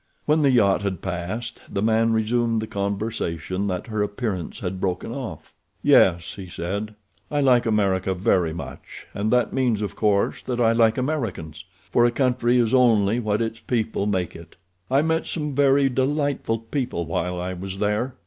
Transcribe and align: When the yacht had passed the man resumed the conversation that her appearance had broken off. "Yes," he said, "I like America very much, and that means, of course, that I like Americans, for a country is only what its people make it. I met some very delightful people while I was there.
When 0.25 0.41
the 0.41 0.49
yacht 0.49 0.81
had 0.81 1.03
passed 1.03 1.61
the 1.69 1.83
man 1.83 2.11
resumed 2.11 2.59
the 2.59 2.65
conversation 2.65 3.67
that 3.67 3.85
her 3.85 4.01
appearance 4.01 4.61
had 4.61 4.81
broken 4.81 5.11
off. 5.11 5.53
"Yes," 5.83 6.33
he 6.37 6.47
said, 6.47 6.95
"I 7.29 7.39
like 7.39 7.67
America 7.67 8.15
very 8.15 8.51
much, 8.51 9.05
and 9.13 9.29
that 9.29 9.53
means, 9.53 9.83
of 9.83 9.95
course, 9.95 10.41
that 10.41 10.59
I 10.59 10.71
like 10.71 10.97
Americans, 10.97 11.65
for 11.91 12.03
a 12.03 12.09
country 12.11 12.57
is 12.57 12.73
only 12.73 13.19
what 13.19 13.43
its 13.43 13.59
people 13.59 14.07
make 14.07 14.35
it. 14.35 14.55
I 14.89 15.03
met 15.03 15.27
some 15.27 15.53
very 15.53 15.87
delightful 15.87 16.57
people 16.57 17.05
while 17.05 17.39
I 17.39 17.53
was 17.53 17.77
there. 17.77 18.15